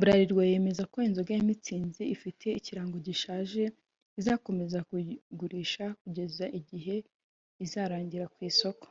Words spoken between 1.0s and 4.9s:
inzoga ya Mützig ifite ikirango gishaje izakomeza